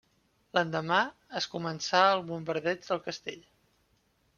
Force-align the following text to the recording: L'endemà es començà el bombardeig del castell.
L'endemà 0.57 1.01
es 1.41 1.49
començà 1.57 2.03
el 2.17 2.27
bombardeig 2.33 2.87
del 2.91 3.07
castell. 3.11 3.51